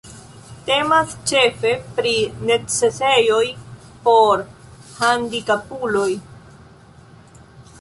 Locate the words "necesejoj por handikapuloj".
2.47-6.09